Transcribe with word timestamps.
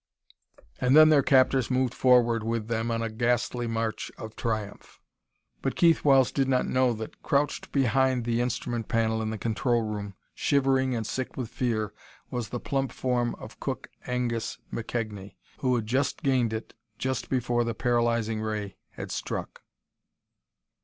And 0.79 0.95
then 0.95 1.09
their 1.09 1.21
captors 1.21 1.69
moved 1.69 1.93
forward 1.93 2.41
with 2.41 2.69
them 2.69 2.89
on 2.89 3.03
a 3.03 3.09
ghastly 3.11 3.67
march 3.67 4.11
of 4.17 4.35
triumph.... 4.35 4.99
But 5.61 5.75
Keith 5.75 6.03
Wells 6.03 6.31
did 6.31 6.47
not 6.47 6.65
know 6.65 6.93
that, 6.93 7.21
crouched 7.21 7.71
behind 7.71 8.25
the 8.25 8.41
instrument 8.41 8.87
panel 8.87 9.21
in 9.21 9.29
the 9.29 9.37
control 9.37 9.83
room, 9.83 10.15
shivering 10.33 10.95
and 10.95 11.05
sick 11.05 11.37
with 11.37 11.51
fear, 11.51 11.93
was 12.31 12.49
the 12.49 12.59
plump 12.59 12.91
form 12.91 13.35
of 13.35 13.59
Cook 13.59 13.89
Angus 14.07 14.57
McKegnie, 14.73 15.35
who 15.59 15.75
had 15.75 15.85
just 15.85 16.23
gained 16.23 16.51
it 16.51 16.73
just 16.97 17.29
before 17.29 17.63
the 17.63 17.75
paralyzing 17.75 18.41
ray 18.41 18.77
had 18.93 19.11
struck. 19.11 19.61